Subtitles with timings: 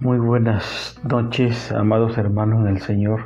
[0.00, 3.20] Muy buenas noches, amados hermanos en el Señor.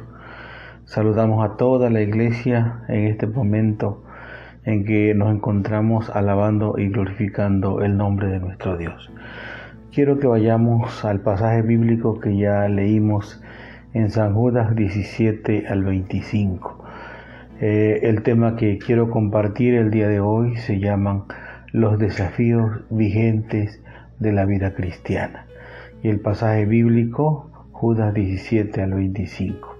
[0.84, 4.04] Saludamos a toda la iglesia en este momento
[4.64, 9.10] en que nos encontramos alabando y glorificando el nombre de nuestro Dios.
[9.90, 13.42] Quiero que vayamos al pasaje bíblico que ya leímos
[13.94, 16.84] en San Judas 17 al 25.
[17.60, 21.24] Eh, el tema que quiero compartir el día de hoy se llaman
[21.72, 23.82] los desafíos vigentes
[24.18, 25.46] de la vida cristiana.
[26.06, 29.76] Y el pasaje bíblico, Judas 17 al 25.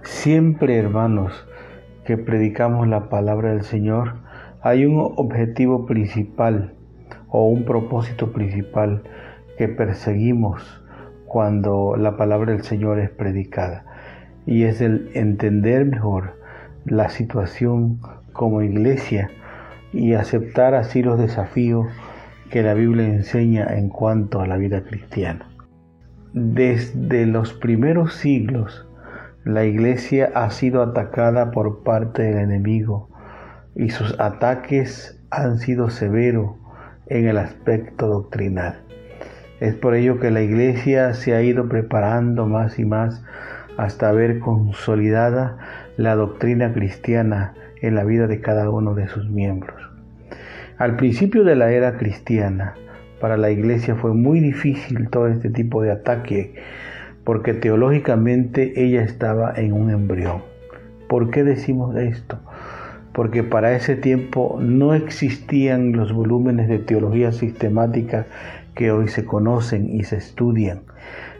[0.00, 1.46] Siempre, hermanos,
[2.06, 4.14] que predicamos la palabra del Señor,
[4.62, 6.72] hay un objetivo principal
[7.28, 9.02] o un propósito principal
[9.58, 10.82] que perseguimos
[11.26, 13.84] cuando la palabra del Señor es predicada.
[14.46, 16.40] Y es el entender mejor
[16.86, 18.00] la situación
[18.32, 19.28] como iglesia
[19.92, 21.88] y aceptar así los desafíos
[22.54, 25.48] que la Biblia enseña en cuanto a la vida cristiana.
[26.34, 28.86] Desde los primeros siglos,
[29.44, 33.08] la iglesia ha sido atacada por parte del enemigo
[33.74, 36.52] y sus ataques han sido severos
[37.08, 38.82] en el aspecto doctrinal.
[39.58, 43.24] Es por ello que la iglesia se ha ido preparando más y más
[43.78, 45.58] hasta ver consolidada
[45.96, 49.94] la doctrina cristiana en la vida de cada uno de sus miembros.
[50.78, 52.74] Al principio de la era cristiana,
[53.20, 56.54] para la iglesia fue muy difícil todo este tipo de ataque,
[57.22, 60.42] porque teológicamente ella estaba en un embrión.
[61.08, 62.40] ¿Por qué decimos esto?
[63.12, 68.26] Porque para ese tiempo no existían los volúmenes de teología sistemática
[68.74, 70.80] que hoy se conocen y se estudian.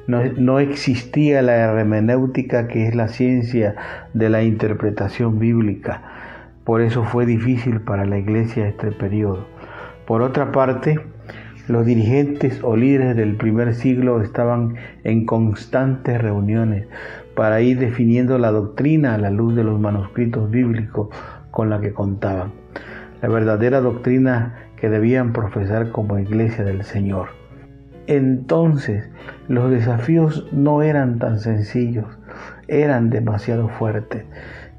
[0.07, 3.75] No, existía la hermenéutica que es la ciencia
[4.13, 6.03] de la interpretación bíblica.
[6.65, 9.47] Por eso fue difícil para la iglesia este periodo.
[10.07, 10.99] Por otra parte,
[11.69, 16.87] los dirigentes o líderes del primer siglo estaban en constantes reuniones
[17.35, 21.09] para ir definiendo la doctrina a la luz de los manuscritos bíblicos
[21.51, 22.53] con la que contaban.
[23.23, 27.29] La verdadera doctrina que debían profesar como iglesia del Señor.
[28.07, 29.09] Entonces
[29.49, 32.07] los desafíos no eran tan sencillos,
[32.69, 34.25] eran demasiado fuertes,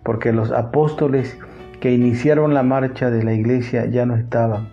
[0.03, 1.40] porque los apóstoles
[1.85, 4.69] que iniciaron la marcha de la iglesia ya no estaban.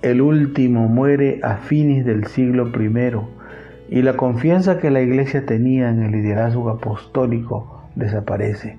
[0.00, 5.90] El último muere a fines del siglo I y la confianza que la iglesia tenía
[5.90, 8.78] en el liderazgo apostólico desaparece,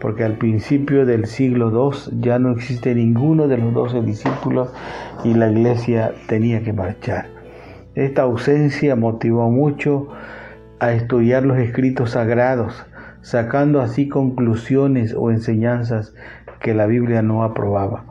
[0.00, 4.74] porque al principio del siglo II ya no existe ninguno de los doce discípulos
[5.22, 7.28] y la iglesia tenía que marchar.
[7.94, 10.08] Esta ausencia motivó mucho
[10.80, 12.84] a estudiar los escritos sagrados,
[13.20, 16.12] sacando así conclusiones o enseñanzas
[16.62, 18.04] que la Biblia no aprobaba,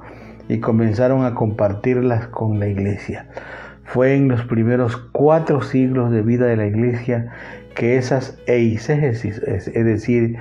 [0.47, 3.27] y comenzaron a compartirlas con la iglesia.
[3.85, 7.31] Fue en los primeros cuatro siglos de vida de la iglesia
[7.75, 10.37] que esas eisegesis, es decir,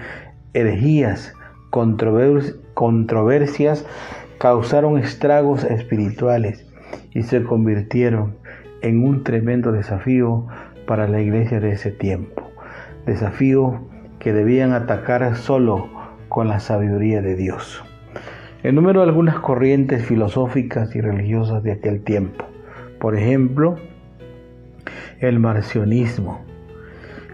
[0.52, 1.32] herejías,
[1.70, 3.86] controversias,
[4.38, 6.66] causaron estragos espirituales
[7.12, 8.36] y se convirtieron
[8.82, 10.46] en un tremendo desafío
[10.86, 12.50] para la iglesia de ese tiempo.
[13.06, 13.80] Desafío
[14.18, 15.88] que debían atacar solo
[16.28, 17.84] con la sabiduría de Dios.
[18.62, 22.44] Enumero algunas corrientes filosóficas y religiosas de aquel tiempo.
[22.98, 23.76] Por ejemplo,
[25.20, 26.42] el marcionismo,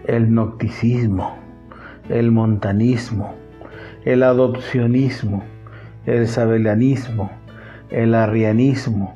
[0.05, 1.35] el nocticismo,
[2.07, 3.35] el montanismo,
[4.05, 5.43] el adopcionismo,
[6.05, 7.29] el sabelianismo,
[7.89, 9.13] el arrianismo,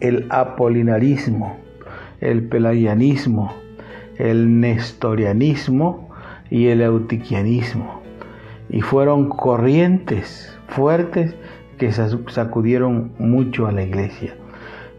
[0.00, 1.58] el apolinarismo,
[2.22, 3.52] el pelagianismo,
[4.16, 6.08] el nestorianismo
[6.48, 8.00] y el eutiquianismo.
[8.70, 11.34] Y fueron corrientes fuertes
[11.78, 14.34] que sacudieron mucho a la iglesia.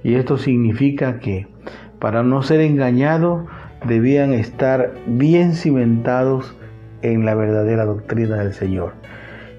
[0.03, 1.47] Y esto significa que
[1.99, 3.45] para no ser engañados
[3.87, 6.55] debían estar bien cimentados
[7.01, 8.93] en la verdadera doctrina del Señor.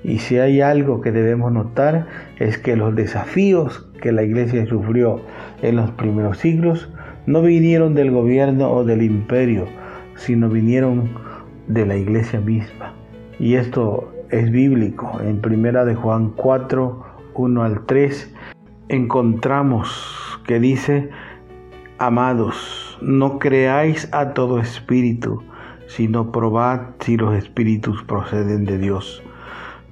[0.02, 2.06] Y si hay algo que debemos notar
[2.38, 5.22] es que los desafíos que la iglesia sufrió
[5.62, 6.90] en los primeros siglos
[7.26, 9.66] no vinieron del gobierno o del imperio,
[10.14, 11.08] sino vinieron
[11.68, 12.92] de la iglesia misma.
[13.38, 15.20] Y esto es bíblico.
[15.20, 17.04] En primera de Juan 4,
[17.34, 18.34] 1 al 3,
[18.88, 21.10] encontramos que dice,
[21.98, 25.42] amados, no creáis a todo espíritu,
[25.86, 29.22] sino probad si los espíritus proceden de Dios,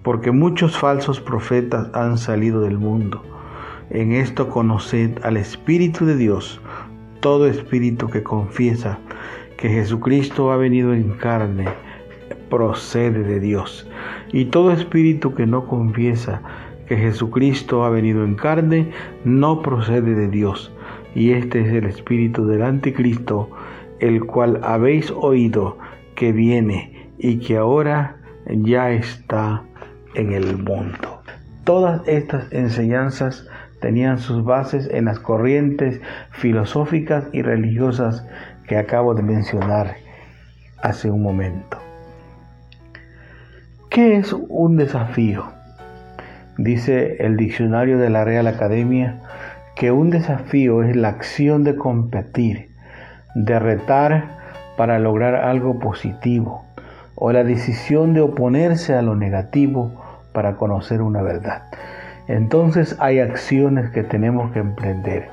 [0.02, 3.22] porque muchos falsos profetas han salido del mundo
[3.92, 6.62] en esto conoced al Espíritu de Dios,
[7.20, 8.98] todo espíritu que confiesa
[9.58, 11.66] que Jesucristo ha venido en carne,
[12.52, 13.88] procede de Dios.
[14.30, 16.42] Y todo espíritu que no confiesa
[16.86, 18.90] que Jesucristo ha venido en carne,
[19.24, 20.70] no procede de Dios.
[21.14, 23.48] Y este es el espíritu del anticristo,
[24.00, 25.78] el cual habéis oído
[26.14, 28.16] que viene y que ahora
[28.46, 29.62] ya está
[30.14, 31.22] en el mundo.
[31.64, 33.48] Todas estas enseñanzas
[33.80, 36.02] tenían sus bases en las corrientes
[36.32, 38.26] filosóficas y religiosas
[38.68, 39.96] que acabo de mencionar
[40.82, 41.91] hace un momento.
[43.92, 45.52] ¿Qué es un desafío?
[46.56, 49.20] Dice el diccionario de la Real Academia
[49.76, 52.70] que un desafío es la acción de competir,
[53.34, 54.38] de retar
[54.78, 56.64] para lograr algo positivo,
[57.16, 59.92] o la decisión de oponerse a lo negativo
[60.32, 61.64] para conocer una verdad.
[62.28, 65.28] Entonces hay acciones que tenemos que emprender.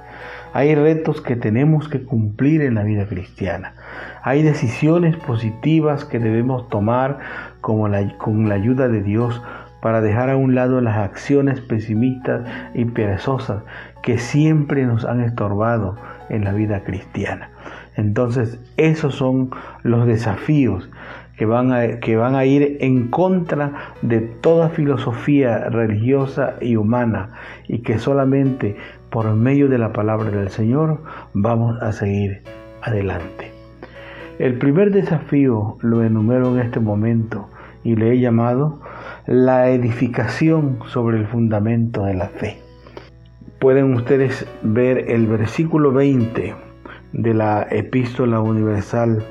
[0.51, 3.73] Hay retos que tenemos que cumplir en la vida cristiana.
[4.21, 7.19] Hay decisiones positivas que debemos tomar
[7.61, 9.41] como con la ayuda de Dios
[9.81, 13.63] para dejar a un lado las acciones pesimistas y perezosas
[14.01, 15.97] que siempre nos han estorbado
[16.29, 17.49] en la vida cristiana.
[17.95, 19.51] Entonces, esos son
[19.83, 20.89] los desafíos
[21.37, 23.71] que van, a, que van a ir en contra
[24.01, 27.29] de toda filosofía religiosa y humana
[27.67, 28.75] y que solamente
[29.09, 31.01] por medio de la palabra del Señor
[31.33, 32.41] vamos a seguir
[32.81, 33.58] adelante.
[34.39, 37.49] El primer desafío lo enumero en este momento
[37.83, 38.79] y le he llamado
[39.27, 42.57] la edificación sobre el fundamento de la fe.
[43.59, 46.55] Pueden ustedes ver el versículo 20
[47.11, 49.21] de la epístola universal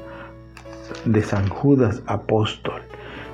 [1.06, 2.82] de San Judas apóstol.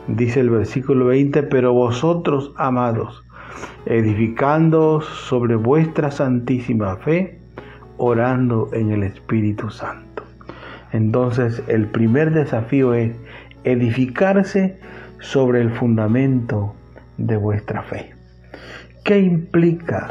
[0.07, 3.25] Dice el versículo 20, pero vosotros, amados,
[3.85, 7.41] edificando sobre vuestra santísima fe,
[7.97, 10.04] orando en el Espíritu Santo.
[10.95, 13.17] Entonces el primer desafío es
[13.65, 14.79] edificarse
[15.19, 16.73] sobre el fundamento
[17.19, 18.15] de vuestra fe.
[19.03, 20.11] ¿Qué implica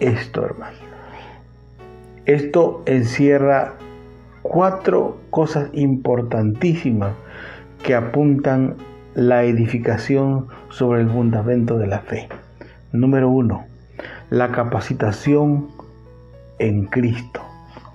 [0.00, 0.78] esto, hermano?
[2.24, 3.74] Esto encierra
[4.40, 7.12] cuatro cosas importantísimas
[7.84, 8.76] que apuntan
[9.14, 12.30] la edificación sobre el fundamento de la fe.
[12.92, 13.66] Número uno,
[14.30, 15.68] la capacitación
[16.58, 17.42] en Cristo,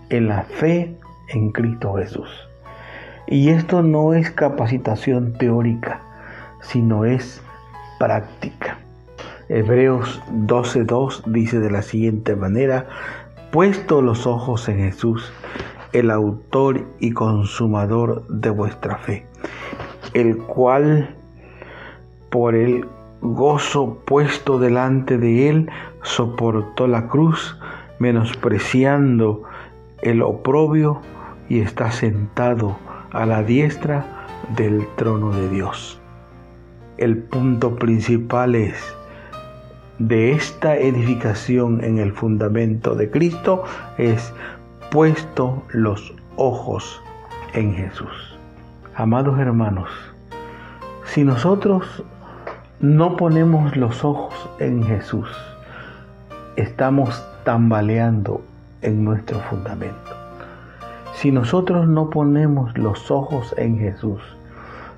[0.09, 0.95] en la fe
[1.29, 2.29] en Cristo Jesús.
[3.27, 6.01] Y esto no es capacitación teórica,
[6.61, 7.41] sino es
[7.99, 8.77] práctica.
[9.49, 12.87] Hebreos 12.2 dice de la siguiente manera,
[13.51, 15.31] puesto los ojos en Jesús,
[15.93, 19.25] el autor y consumador de vuestra fe,
[20.13, 21.15] el cual
[22.29, 22.85] por el
[23.21, 25.69] gozo puesto delante de él
[26.03, 27.57] soportó la cruz,
[27.99, 29.43] menospreciando
[30.01, 31.01] el oprobio
[31.49, 32.77] y está sentado
[33.11, 34.05] a la diestra
[34.55, 35.99] del trono de Dios.
[36.97, 38.75] El punto principal es
[39.99, 43.63] de esta edificación en el fundamento de Cristo
[43.97, 44.33] es
[44.91, 47.01] puesto los ojos
[47.53, 48.37] en Jesús.
[48.95, 49.89] Amados hermanos,
[51.05, 52.03] si nosotros
[52.79, 55.29] no ponemos los ojos en Jesús,
[56.55, 58.41] estamos tambaleando
[58.81, 60.16] en nuestro fundamento.
[61.17, 64.21] Si nosotros no ponemos los ojos en Jesús,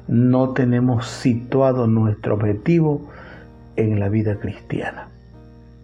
[0.10, 3.08] no tenemos situado nuestro objetivo
[3.78, 5.08] en la vida cristiana.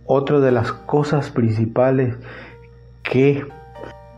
[0.06, 2.16] Otra de las cosas principales
[3.04, 3.48] que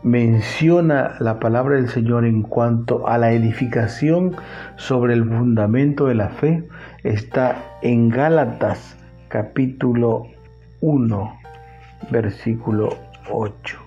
[0.02, 4.34] menciona la palabra del Señor en cuanto a la edificación
[4.74, 6.66] sobre el fundamento de la fe
[7.04, 8.96] está en Gálatas
[9.28, 10.26] capítulo
[10.80, 11.38] 1
[12.10, 12.96] versículo
[13.30, 13.78] 8.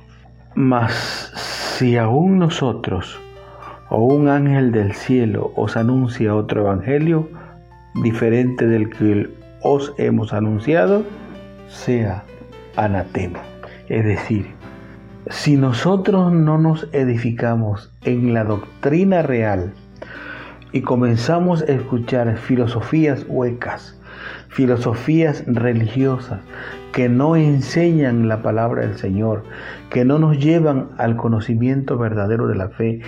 [0.56, 1.51] Mas
[1.82, 3.20] si aún nosotros
[3.90, 7.28] o un ángel del cielo os anuncia otro evangelio
[8.04, 9.28] diferente del que
[9.64, 11.04] os hemos anunciado,
[11.70, 12.24] sea
[12.76, 13.40] anatema.
[13.90, 14.46] Es decir,
[15.32, 19.74] si nosotros no nos edificamos en la doctrina real
[20.72, 24.00] y comenzamos a escuchar filosofías huecas,
[24.50, 26.42] filosofías religiosas
[26.92, 29.44] que no enseñan la palabra del Señor,
[29.90, 33.02] que no nos llevan al conocimiento verdadero de la fe,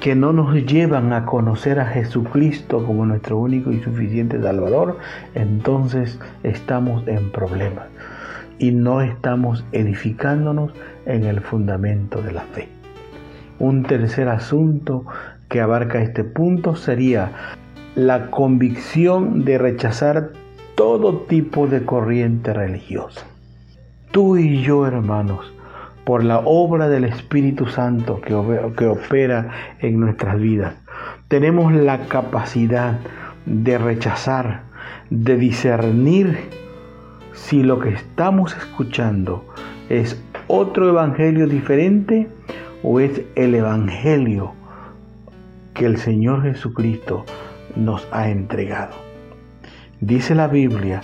[0.00, 4.98] que no nos llevan a conocer a Jesucristo como nuestro único y suficiente Salvador,
[5.34, 7.86] entonces estamos en problemas
[8.58, 10.72] y no estamos edificándonos
[11.06, 12.68] en el fundamento de la fe.
[13.58, 15.04] Un tercer asunto
[15.48, 17.32] que abarca este punto sería
[17.94, 20.30] la convicción de rechazar
[20.78, 23.26] todo tipo de corriente religiosa.
[24.12, 25.52] Tú y yo, hermanos,
[26.04, 28.32] por la obra del Espíritu Santo que,
[28.86, 30.76] opera en nuestras vidas,
[31.26, 32.96] tenemos la capacidad
[33.44, 34.62] de rechazar,
[35.10, 36.48] de discernir
[37.32, 39.44] si lo que estamos escuchando
[39.88, 42.28] es otro evangelio diferente
[42.84, 44.52] o es el evangelio
[45.74, 47.24] que el Señor Jesucristo
[47.74, 49.07] nos ha entregado.
[50.00, 51.00] Dice la Biblia,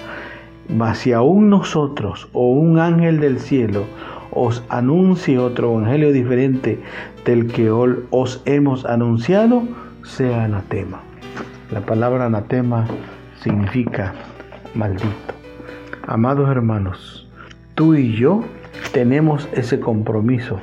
[0.68, 3.84] mas si aún nosotros o un ángel del cielo
[4.30, 6.78] os anuncie otro evangelio diferente
[7.24, 9.64] del que os hemos anunciado,
[10.04, 11.00] sea anatema.
[11.72, 12.86] La palabra anatema
[13.42, 14.14] significa
[14.74, 15.34] maldito.
[16.06, 17.26] Amados hermanos,
[17.74, 18.44] tú y yo
[18.92, 20.60] tenemos ese compromiso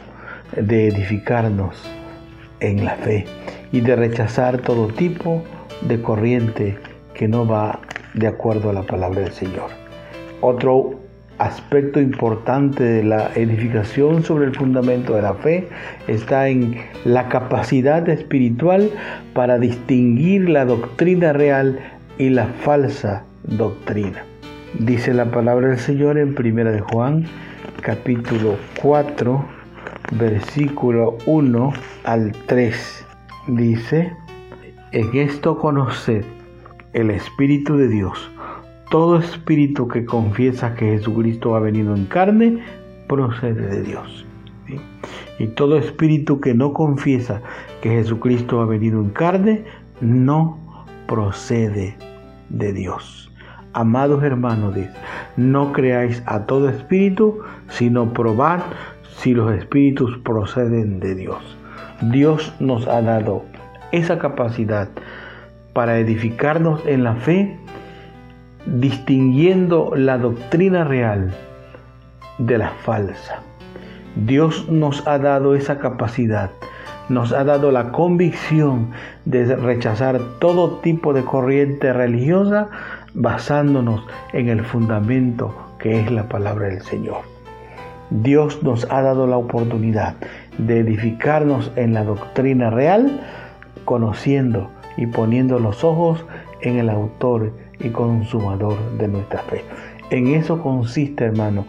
[0.56, 1.84] de edificarnos
[2.62, 3.26] en la fe
[3.74, 5.44] y de rechazar todo tipo
[5.82, 6.78] de corriente
[7.14, 7.80] que no va
[8.14, 9.70] de acuerdo a la palabra del Señor.
[10.42, 11.00] Otro
[11.38, 15.68] aspecto importante de la edificación sobre el fundamento de la fe
[16.08, 18.92] está en la capacidad espiritual
[19.34, 21.80] para distinguir la doctrina real
[22.18, 24.24] y la falsa doctrina.
[24.78, 27.26] Dice la palabra del Señor en 1 de Juan,
[27.82, 29.44] capítulo 4,
[30.12, 33.06] versículo 1 al 3.
[33.48, 34.14] Dice,
[34.92, 36.24] en esto conoced
[36.94, 38.32] el Espíritu de Dios
[38.92, 42.62] todo espíritu que confiesa que Jesucristo ha venido en carne
[43.08, 44.26] procede de Dios.
[45.40, 47.42] Y todo espíritu que no confiesa
[47.82, 49.64] que Jesucristo ha venido en carne
[50.02, 50.60] no
[51.08, 51.96] procede
[52.50, 53.32] de Dios.
[53.72, 54.76] Amados hermanos,
[55.38, 58.60] no creáis a todo espíritu, sino probad
[59.16, 61.58] si los espíritus proceden de Dios.
[62.12, 63.46] Dios nos ha dado
[63.94, 64.90] esa capacidad
[65.74, 67.58] para edificarnos en la fe
[68.66, 71.32] distinguiendo la doctrina real
[72.38, 73.42] de la falsa.
[74.16, 76.52] Dios nos ha dado esa capacidad,
[77.10, 78.92] nos ha dado la convicción
[79.26, 82.68] de rechazar todo tipo de corriente religiosa
[83.14, 87.22] basándonos en el fundamento que es la palabra del Señor.
[88.10, 90.16] Dios nos ha dado la oportunidad
[90.58, 93.22] de edificarnos en la doctrina real,
[93.86, 96.26] conociendo y poniendo los ojos
[96.62, 99.64] en el autor y consumador de nuestra fe.
[100.10, 101.66] En eso consiste, hermano,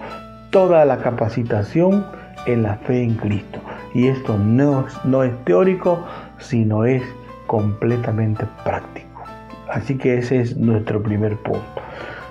[0.50, 2.05] toda la capacitación
[2.47, 3.61] en la fe en Cristo.
[3.95, 6.05] Y esto no, no es teórico,
[6.38, 7.02] sino es
[7.47, 9.23] completamente práctico.
[9.71, 11.62] Así que ese es nuestro primer punto.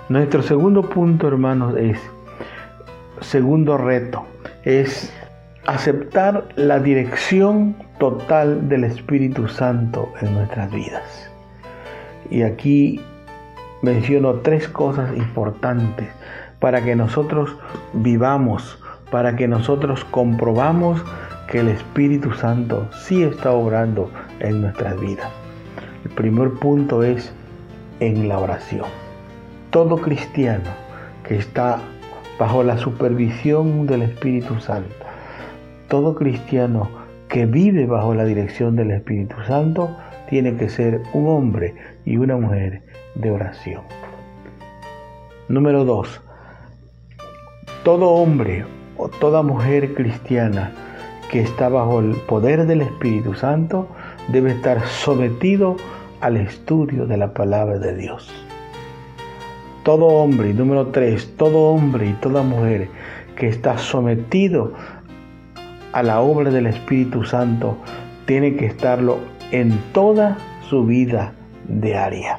[0.08, 1.98] Nuestro segundo punto, hermanos, es,
[3.20, 4.24] segundo reto,
[4.64, 5.12] es
[5.66, 11.30] aceptar la dirección total del Espíritu Santo en nuestras vidas.
[12.30, 13.00] Y aquí
[13.82, 16.08] menciono tres cosas importantes
[16.58, 17.56] para que nosotros
[17.92, 18.78] vivamos,
[19.10, 21.02] para que nosotros comprobamos
[21.48, 25.28] que el Espíritu Santo sí está obrando en nuestras vidas.
[26.04, 27.32] El primer punto es
[28.00, 28.86] en la oración.
[29.70, 30.70] Todo cristiano
[31.24, 31.78] que está
[32.38, 35.06] bajo la supervisión del Espíritu Santo,
[35.92, 36.88] todo cristiano
[37.28, 39.94] que vive bajo la dirección del Espíritu Santo,
[40.26, 41.74] tiene que ser un hombre
[42.06, 42.80] y una mujer
[43.14, 43.82] de oración.
[45.50, 46.22] Número 2.
[47.84, 48.64] Todo hombre
[48.96, 50.72] o toda mujer cristiana
[51.30, 53.86] que está bajo el poder del Espíritu Santo
[54.28, 55.76] debe estar sometido
[56.22, 58.32] al estudio de la palabra de Dios.
[59.82, 62.88] Todo hombre, número 3, todo hombre y toda mujer
[63.36, 64.72] que está sometido
[65.92, 67.76] a la obra del Espíritu Santo
[68.26, 69.18] tiene que estarlo
[69.50, 70.36] en toda
[70.68, 71.32] su vida
[71.68, 72.38] diaria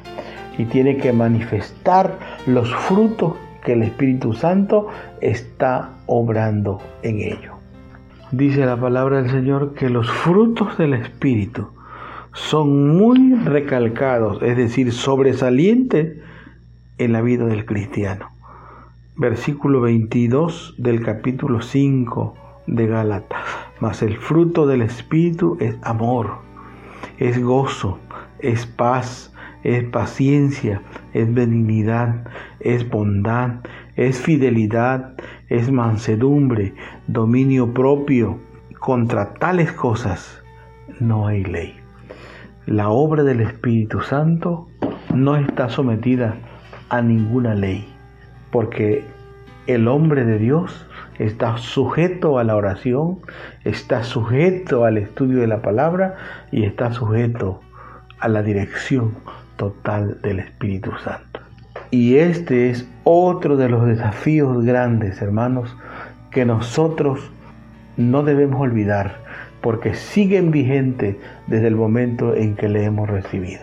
[0.58, 3.34] y tiene que manifestar los frutos
[3.64, 4.88] que el Espíritu Santo
[5.20, 7.54] está obrando en ello.
[8.30, 11.68] Dice la palabra del Señor que los frutos del Espíritu
[12.32, 16.18] son muy recalcados, es decir, sobresalientes
[16.98, 18.30] en la vida del cristiano.
[19.16, 23.44] Versículo 22 del capítulo 5 de Gálatas.
[23.80, 26.38] Mas el fruto del Espíritu es amor,
[27.18, 27.98] es gozo,
[28.38, 32.26] es paz, es paciencia, es benignidad,
[32.60, 33.60] es bondad,
[33.96, 35.14] es fidelidad,
[35.48, 36.74] es mansedumbre,
[37.06, 38.38] dominio propio.
[38.78, 40.42] Contra tales cosas
[41.00, 41.74] no hay ley.
[42.66, 44.68] La obra del Espíritu Santo
[45.14, 46.36] no está sometida
[46.90, 47.86] a ninguna ley,
[48.50, 49.04] porque
[49.66, 50.86] el hombre de Dios
[51.18, 53.18] está sujeto a la oración,
[53.64, 56.16] está sujeto al estudio de la palabra
[56.50, 57.60] y está sujeto
[58.18, 59.14] a la dirección
[59.56, 61.40] total del Espíritu Santo.
[61.90, 65.76] Y este es otro de los desafíos grandes, hermanos,
[66.30, 67.30] que nosotros
[67.96, 69.18] no debemos olvidar,
[69.60, 71.16] porque siguen vigentes
[71.46, 73.62] desde el momento en que le hemos recibido.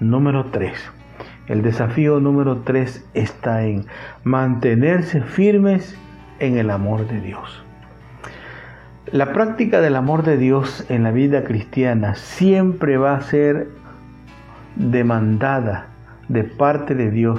[0.00, 0.72] Número 3.
[1.46, 3.84] El desafío número 3 está en
[4.22, 5.94] mantenerse firmes
[6.38, 7.62] en el amor de Dios.
[9.12, 13.68] La práctica del amor de Dios en la vida cristiana siempre va a ser
[14.76, 15.88] demandada
[16.28, 17.38] de parte de Dios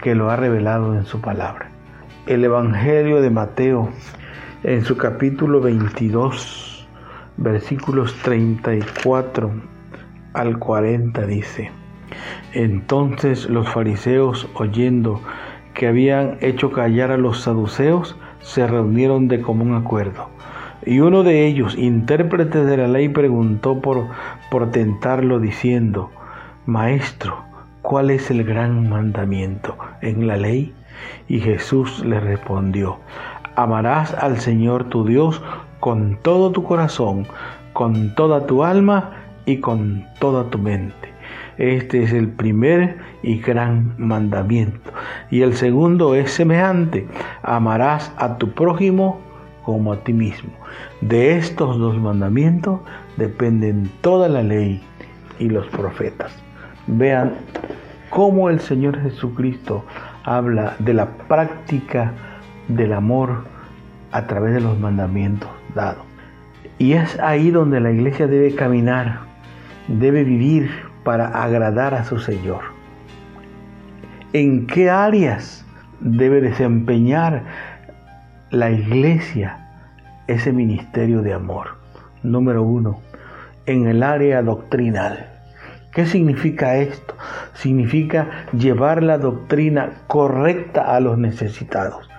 [0.00, 1.68] que lo ha revelado en su palabra.
[2.26, 3.90] El Evangelio de Mateo
[4.62, 6.88] en su capítulo 22,
[7.36, 9.52] versículos 34
[10.32, 11.70] al 40 dice,
[12.62, 15.20] entonces los fariseos oyendo
[15.74, 20.28] que habían hecho callar a los saduceos, se reunieron de común acuerdo.
[20.84, 24.06] Y uno de ellos, intérprete de la ley, preguntó por,
[24.50, 26.10] por tentarlo diciendo,
[26.64, 27.42] Maestro,
[27.82, 30.72] ¿cuál es el gran mandamiento en la ley?
[31.28, 32.98] Y Jesús le respondió,
[33.54, 35.42] amarás al Señor tu Dios
[35.80, 37.26] con todo tu corazón,
[37.72, 39.12] con toda tu alma
[39.44, 41.05] y con toda tu mente.
[41.58, 44.90] Este es el primer y gran mandamiento.
[45.30, 47.06] Y el segundo es semejante.
[47.42, 49.20] Amarás a tu prójimo
[49.64, 50.50] como a ti mismo.
[51.00, 52.80] De estos dos mandamientos
[53.16, 54.82] dependen toda la ley
[55.38, 56.32] y los profetas.
[56.86, 57.34] Vean
[58.10, 59.84] cómo el Señor Jesucristo
[60.24, 62.12] habla de la práctica
[62.68, 63.44] del amor
[64.12, 66.04] a través de los mandamientos dados.
[66.78, 69.20] Y es ahí donde la iglesia debe caminar,
[69.88, 70.70] debe vivir
[71.06, 72.62] para agradar a su Señor.
[74.32, 75.64] ¿En qué áreas
[76.00, 77.44] debe desempeñar
[78.50, 79.68] la iglesia
[80.26, 81.76] ese ministerio de amor?
[82.24, 83.02] Número uno,
[83.66, 85.30] en el área doctrinal.
[85.92, 87.14] ¿Qué significa esto?
[87.54, 92.10] Significa llevar la doctrina correcta a los necesitados.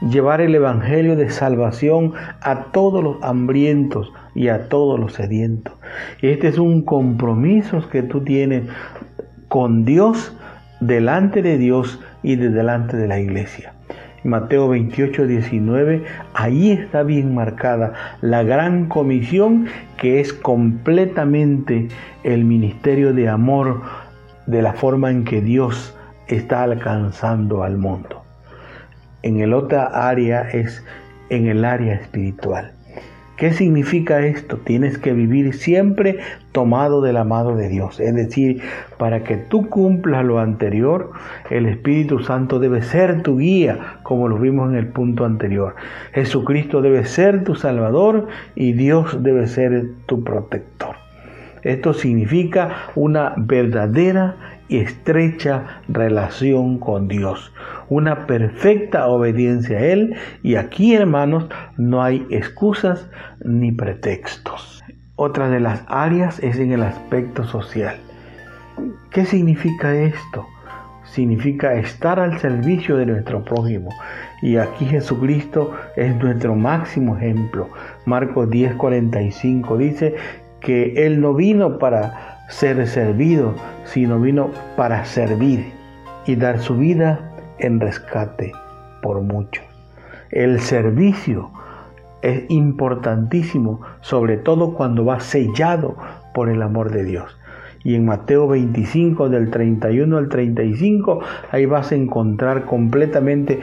[0.00, 5.74] Llevar el Evangelio de salvación a todos los hambrientos y a todos los sedientos.
[6.22, 8.64] Este es un compromiso que tú tienes
[9.48, 10.34] con Dios,
[10.80, 13.74] delante de Dios y de delante de la iglesia.
[14.22, 16.04] Mateo 28, 19,
[16.34, 19.66] ahí está bien marcada la gran comisión
[19.96, 21.88] que es completamente
[22.22, 23.82] el ministerio de amor
[24.46, 28.19] de la forma en que Dios está alcanzando al mundo.
[29.22, 30.84] En el otra área es
[31.28, 32.72] en el área espiritual.
[33.40, 34.58] ¿Qué significa esto?
[34.58, 36.18] Tienes que vivir siempre
[36.52, 37.98] tomado del amado de Dios.
[37.98, 38.60] Es decir,
[38.98, 41.12] para que tú cumplas lo anterior,
[41.48, 45.74] el Espíritu Santo debe ser tu guía, como lo vimos en el punto anterior.
[46.12, 50.96] Jesucristo debe ser tu Salvador y Dios debe ser tu protector.
[51.62, 57.52] Esto significa una verdadera y estrecha relación con Dios,
[57.88, 63.10] una perfecta obediencia a Él y aquí hermanos no hay excusas
[63.44, 64.82] ni pretextos.
[65.16, 67.96] Otra de las áreas es en el aspecto social.
[69.10, 70.46] ¿Qué significa esto?
[71.04, 73.90] Significa estar al servicio de nuestro prójimo.
[74.40, 77.68] Y aquí Jesucristo es nuestro máximo ejemplo.
[78.06, 80.14] Marcos 10:45 dice
[80.60, 85.72] que Él no vino para ser servido, sino vino para servir
[86.26, 88.52] y dar su vida en rescate
[89.02, 89.64] por muchos.
[90.30, 91.50] El servicio
[92.22, 95.96] es importantísimo, sobre todo cuando va sellado
[96.34, 97.36] por el amor de Dios.
[97.82, 103.58] Y en Mateo 25, del 31 al 35, ahí vas a encontrar completamente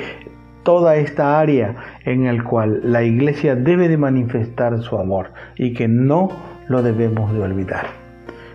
[0.64, 5.88] toda esta área en el cual la iglesia debe de manifestar su amor y que
[5.88, 6.30] no
[6.68, 8.07] lo debemos de olvidar.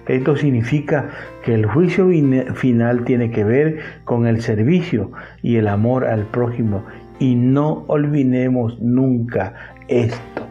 [0.06, 1.10] Esto significa
[1.44, 2.08] que el juicio
[2.54, 5.12] final tiene que ver con el servicio
[5.42, 6.84] y el amor al prójimo.
[7.18, 9.54] Y no olvidemos nunca
[9.86, 10.42] esto.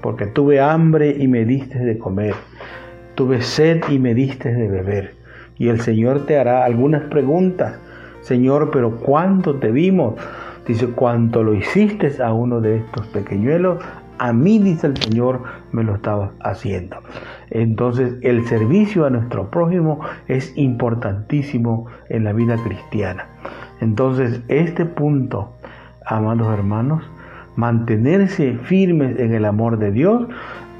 [0.00, 2.34] Porque tuve hambre y me diste de comer.
[3.14, 5.14] Tuve sed y me diste de beber.
[5.58, 7.78] Y el Señor te hará algunas preguntas.
[8.20, 10.14] Señor, pero ¿cuánto te vimos?
[10.66, 13.84] Dice, ¿cuánto lo hiciste a uno de estos pequeñuelos?
[14.18, 15.42] A mí, dice el Señor,
[15.72, 16.96] me lo estaba haciendo.
[17.50, 23.26] Entonces, el servicio a nuestro prójimo es importantísimo en la vida cristiana.
[23.80, 25.52] Entonces, este punto,
[26.06, 27.02] amados hermanos,
[27.56, 30.26] mantenerse firmes en el amor de Dios,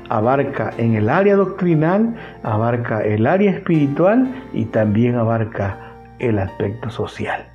[0.08, 5.78] abarca en el área doctrinal, abarca el área espiritual y también abarca
[6.18, 7.46] el aspecto social.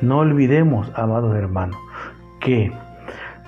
[0.00, 1.76] No olvidemos, amados hermanos,
[2.40, 2.72] que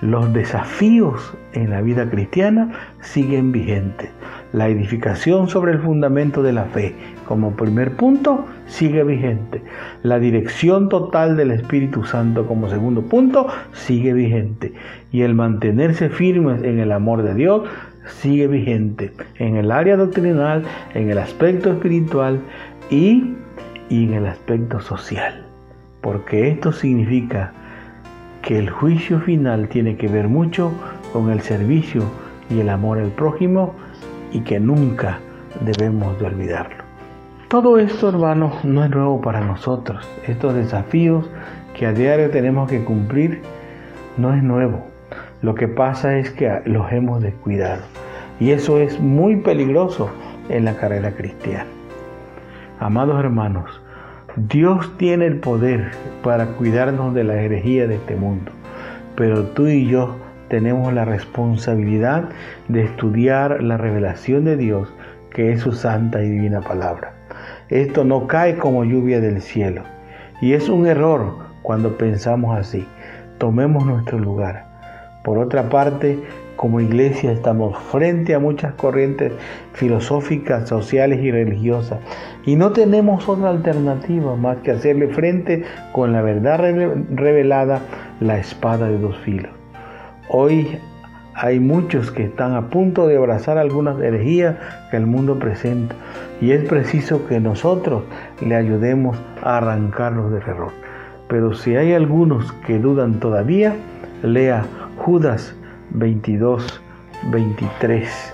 [0.01, 4.09] los desafíos en la vida cristiana siguen vigentes.
[4.53, 6.93] La edificación sobre el fundamento de la fe,
[7.25, 9.61] como primer punto, sigue vigente.
[10.03, 14.73] La dirección total del Espíritu Santo, como segundo punto, sigue vigente.
[15.13, 17.69] Y el mantenerse firmes en el amor de Dios
[18.05, 22.41] sigue vigente en el área doctrinal, en el aspecto espiritual
[22.89, 23.33] y,
[23.89, 25.45] y en el aspecto social.
[26.01, 27.53] Porque esto significa
[28.41, 30.73] que el juicio final tiene que ver mucho
[31.13, 32.03] con el servicio
[32.49, 33.75] y el amor al prójimo
[34.31, 35.19] y que nunca
[35.61, 36.83] debemos de olvidarlo.
[37.47, 40.07] Todo esto, hermanos, no es nuevo para nosotros.
[40.25, 41.29] Estos desafíos
[41.73, 43.41] que a diario tenemos que cumplir
[44.17, 44.85] no es nuevo.
[45.41, 47.81] Lo que pasa es que los hemos descuidado.
[48.39, 50.09] Y eso es muy peligroso
[50.49, 51.69] en la carrera cristiana.
[52.79, 53.81] Amados hermanos,
[54.35, 55.91] Dios tiene el poder
[56.23, 58.51] para cuidarnos de la herejía de este mundo,
[59.15, 60.15] pero tú y yo
[60.51, 62.25] tenemos la responsabilidad
[62.67, 64.93] de estudiar la revelación de Dios,
[65.33, 67.13] que es su santa y divina palabra.
[67.69, 69.83] Esto no cae como lluvia del cielo.
[70.41, 72.85] Y es un error cuando pensamos así.
[73.37, 74.65] Tomemos nuestro lugar.
[75.23, 76.19] Por otra parte,
[76.57, 79.31] como iglesia estamos frente a muchas corrientes
[79.71, 81.99] filosóficas, sociales y religiosas
[82.45, 87.83] y no tenemos otra alternativa más que hacerle frente con la verdad revelada,
[88.19, 89.60] la espada de dos filos.
[90.33, 90.79] Hoy
[91.33, 94.55] hay muchos que están a punto de abrazar algunas herejías
[94.89, 95.93] que el mundo presenta
[96.39, 98.03] y es preciso que nosotros
[98.39, 100.71] le ayudemos a arrancarlos del error.
[101.27, 103.75] Pero si hay algunos que dudan todavía,
[104.23, 104.63] lea
[104.99, 105.53] Judas
[105.89, 106.81] 22,
[107.29, 108.33] 23,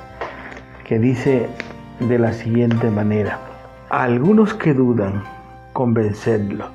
[0.84, 1.48] que dice
[2.00, 3.40] de la siguiente manera,
[3.90, 5.24] a algunos que dudan,
[5.74, 6.66] convencedlo,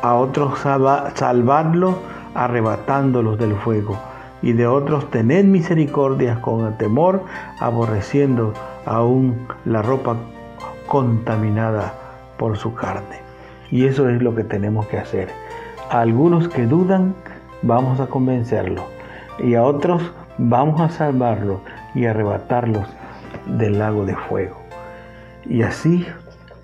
[0.00, 1.98] a otros salvadlo
[2.34, 4.13] arrebatándolos del fuego
[4.44, 7.22] y de otros tened misericordia con el temor,
[7.60, 8.52] aborreciendo
[8.84, 10.16] aún la ropa
[10.86, 11.94] contaminada
[12.36, 13.20] por su carne.
[13.70, 15.30] Y eso es lo que tenemos que hacer.
[15.90, 17.14] A algunos que dudan,
[17.62, 18.84] vamos a convencerlos.
[19.38, 20.02] Y a otros,
[20.36, 21.60] vamos a salvarlos
[21.94, 22.86] y arrebatarlos
[23.46, 24.58] del lago de fuego.
[25.46, 26.06] Y así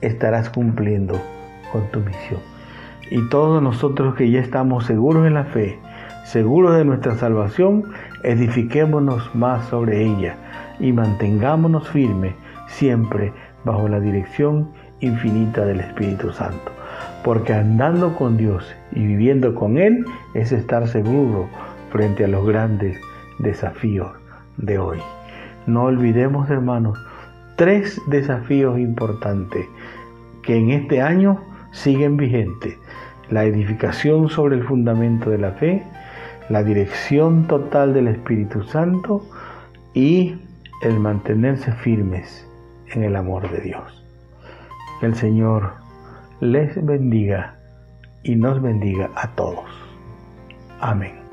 [0.03, 1.19] estarás cumpliendo
[1.73, 2.41] con tu misión.
[3.11, 5.79] Y todos nosotros que ya estamos seguros en la fe,
[6.31, 7.87] seguros de nuestra salvación,
[8.23, 10.37] edifiquémonos más sobre ella
[10.79, 12.35] y mantengámonos firmes
[12.69, 13.33] siempre
[13.65, 16.71] bajo la dirección infinita del Espíritu Santo.
[17.25, 21.49] Porque andando con Dios y viviendo con Él es estar seguro
[21.91, 22.97] frente a los grandes
[23.41, 24.13] desafíos
[24.57, 24.99] de hoy.
[25.67, 26.97] No olvidemos, hermanos,
[27.57, 29.67] tres desafíos importantes
[30.43, 31.41] que en este año
[31.73, 32.79] siguen vigentes.
[33.31, 35.85] La edificación sobre el fundamento de la fe,
[36.51, 39.25] la dirección total del Espíritu Santo
[39.95, 40.37] y
[40.83, 42.47] el mantenerse firmes
[42.93, 44.05] en el amor de Dios.
[44.99, 45.75] Que el Señor
[46.41, 47.57] les bendiga
[48.25, 49.65] y nos bendiga a todos.
[50.81, 51.30] Amén.